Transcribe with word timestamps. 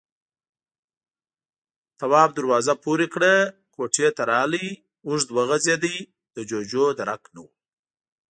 تواب 1.99 2.29
دروازه 2.37 2.73
پورې 2.83 3.07
کړه، 3.13 3.33
کوټې 3.75 4.07
ته 4.17 4.23
راغی، 4.31 4.67
اوږد 5.07 5.29
وغځېد، 5.37 5.83
د 6.35 6.37
جُوجُو 6.49 6.85
درک 6.99 7.23
نه 7.35 7.41
و. 7.43 7.45